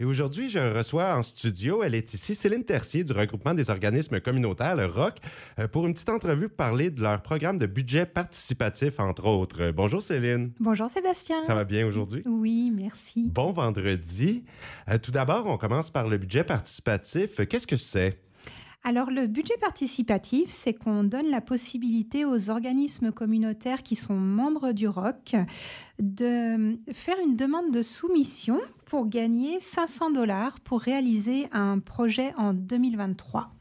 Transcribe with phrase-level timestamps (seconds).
[0.00, 4.18] Et aujourd'hui, je reçois en studio, elle est ici, Céline Tercier du regroupement des organismes
[4.18, 5.16] communautaires, le ROC,
[5.58, 9.72] euh, pour une petite entrevue pour parler de leur programme de budget participatif, entre autres.
[9.72, 10.52] Bonjour Céline.
[10.58, 11.42] Bonjour Sébastien.
[11.42, 12.22] Ça va bien aujourd'hui?
[12.24, 13.24] Oui, merci.
[13.26, 14.42] Bon vendredi.
[14.88, 17.46] Euh, tout d'abord, on commence par le budget participatif.
[17.46, 18.18] Qu'est-ce que c'est?
[18.82, 24.72] Alors le budget participatif, c'est qu'on donne la possibilité aux organismes communautaires qui sont membres
[24.72, 25.34] du ROC
[25.98, 28.58] de faire une demande de soumission
[28.90, 33.52] pour gagner 500 dollars pour réaliser un projet en 2023.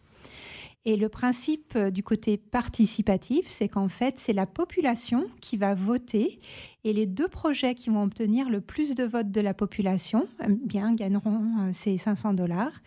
[0.85, 6.39] Et le principe du côté participatif, c'est qu'en fait, c'est la population qui va voter
[6.83, 10.51] et les deux projets qui vont obtenir le plus de votes de la population eh
[10.51, 12.81] bien gagneront euh, ces 500 dollars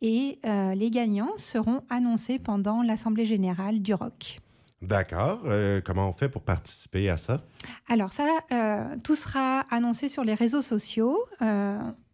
[0.00, 4.40] et euh, les gagnants seront annoncés pendant l'Assemblée générale du ROC.
[4.82, 5.42] D'accord.
[5.46, 7.44] Euh, comment on fait pour participer à ça?
[7.88, 11.18] Alors ça, euh, tout sera annoncé sur les réseaux sociaux.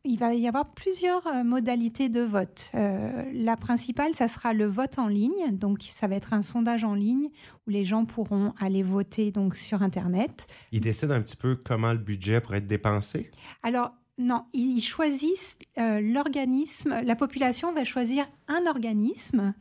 [0.05, 2.71] il va y avoir plusieurs modalités de vote.
[2.75, 5.53] la principale, ça sera le vote en ligne.
[5.53, 7.29] Donc, ça va être un sondage en ligne
[7.67, 10.49] où les gens pourront aller voter donc sur Internet.
[10.73, 13.31] Ils décident un petit peu comment le budget pourrait être dépensé?
[13.63, 19.55] Alors, non, ils choisissent euh, l'organisme, la population va choisir un organisme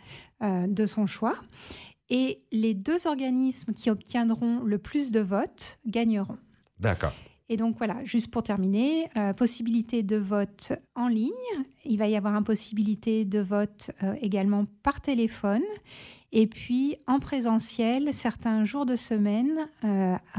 [0.43, 1.35] euh, de son choix
[2.11, 6.37] et les deux organismes qui obtiendront le plus de votes gagneront.
[6.79, 7.13] D'accord.
[7.49, 11.31] Et donc voilà, juste pour terminer, euh, possibilité de vote en ligne.
[11.85, 15.63] Il va y avoir une possibilité de vote également par téléphone.
[16.31, 19.67] Et puis en présentiel, certains jours de semaine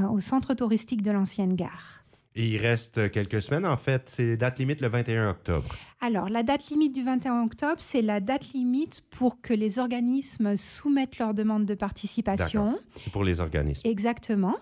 [0.09, 2.02] au centre touristique de l'ancienne gare.
[2.35, 4.09] Et il reste quelques semaines, en fait.
[4.09, 5.69] C'est date limite le 21 octobre.
[6.01, 10.57] Alors, la date limite du 21 octobre, c'est la date limite pour que les organismes
[10.57, 12.79] soumettent leur demande de participation.
[12.97, 13.87] C'est pour les organismes.
[13.87, 14.57] Exactement.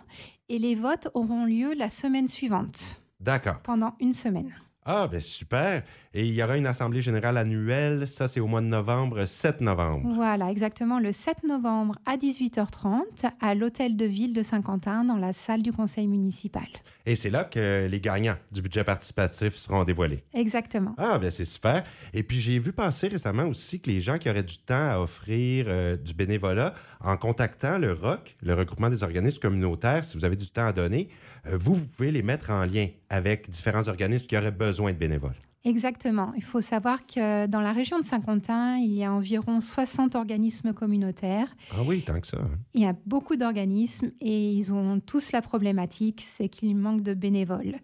[0.48, 3.00] Et les votes auront lieu la semaine suivante.
[3.20, 3.60] D'accord.
[3.62, 4.52] Pendant une semaine.
[4.84, 5.84] Ah, ben super.
[6.14, 8.08] Et il y aura une assemblée générale annuelle.
[8.08, 10.10] Ça, c'est au mois de novembre, 7 novembre.
[10.14, 15.32] Voilà, exactement, le 7 novembre à 18h30 à l'hôtel de ville de Saint-Quentin dans la
[15.32, 16.66] salle du conseil municipal.
[17.06, 20.22] Et c'est là que les gagnants du budget participatif seront dévoilés.
[20.34, 20.94] Exactement.
[20.98, 21.84] Ah, bien, c'est super.
[22.12, 24.98] Et puis, j'ai vu passer récemment aussi que les gens qui auraient du temps à
[24.98, 30.24] offrir euh, du bénévolat en contactant le ROC, le regroupement des organismes communautaires, si vous
[30.24, 31.08] avez du temps à donner,
[31.46, 34.98] euh, vous, vous pouvez les mettre en lien avec différents organismes qui auraient besoin de
[34.98, 35.36] bénévoles.
[35.64, 36.32] Exactement.
[36.36, 40.72] Il faut savoir que dans la région de Saint-Quentin, il y a environ 60 organismes
[40.72, 41.54] communautaires.
[41.72, 42.38] Ah oui, tant que ça.
[42.38, 42.58] Hein.
[42.72, 47.12] Il y a beaucoup d'organismes et ils ont tous la problématique, c'est qu'il manque de
[47.12, 47.76] bénévoles.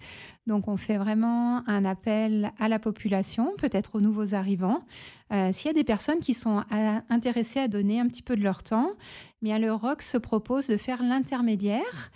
[0.46, 4.80] Donc on fait vraiment un appel à la population, peut-être aux nouveaux arrivants.
[5.32, 6.62] Euh, s'il y a des personnes qui sont
[7.10, 8.92] intéressées à donner un petit peu de leur temps,
[9.42, 12.10] bien le ROC se propose de faire l'intermédiaire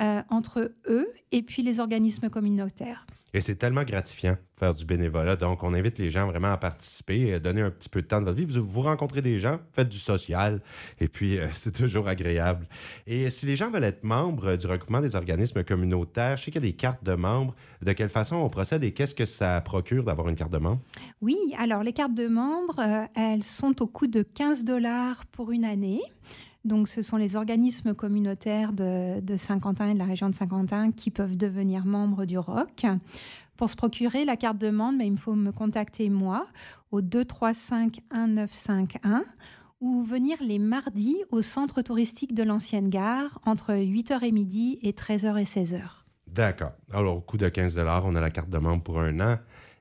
[0.00, 3.06] euh, entre eux et puis les organismes communautaires.
[3.34, 5.36] Et c'est tellement gratifiant faire du bénévolat.
[5.36, 8.20] Donc, on invite les gens vraiment à participer, à donner un petit peu de temps
[8.20, 8.46] de votre vie.
[8.46, 10.62] Vous, vous rencontrez des gens, faites du social,
[11.00, 12.66] et puis euh, c'est toujours agréable.
[13.06, 16.62] Et si les gens veulent être membres du regroupement des organismes communautaires, je sais qu'il
[16.62, 17.54] y a des cartes de membres.
[17.82, 20.80] De quelle façon on procède et qu'est-ce que ça procure d'avoir une carte de membre?
[21.20, 25.50] Oui, alors les cartes de membres, euh, elles sont au coût de 15 dollars pour
[25.50, 26.00] une année.
[26.66, 31.10] Donc, ce sont les organismes communautaires de, Saint-Quentin et de la région de Saint-Quentin qui
[31.10, 32.86] peuvent devenir membres du ROC.
[33.56, 36.46] Pour se procurer la carte de membre, ben, il faut me contacter moi
[36.90, 39.24] au 235 1951
[39.80, 44.92] ou venir les mardis au centre touristique de l'ancienne gare entre 8h et midi et
[44.92, 45.80] 13h et 16h.
[46.26, 46.72] D'accord.
[46.92, 49.38] Alors, au coût de 15 on a la carte de membre pour un an.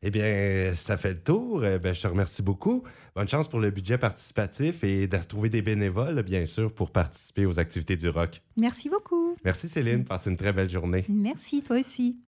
[0.08, 1.66] Eh bien, ça fait le tour.
[1.66, 2.84] Eh je te remercie beaucoup.
[3.16, 7.48] Bonne chance pour le budget participatif et de trouver des bénévoles, bien sûr, pour participer
[7.48, 8.40] aux activités du ROC.
[8.56, 9.36] Merci beaucoup.
[9.44, 10.06] Merci Céline.
[10.06, 11.06] Passe une très belle journée.
[11.10, 12.20] Merci, toi aussi.